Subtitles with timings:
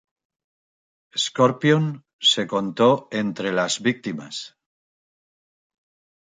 [1.23, 1.85] Scorpion
[2.29, 4.57] se contó entre las víctimas.